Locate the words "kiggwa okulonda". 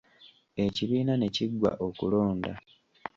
1.35-2.53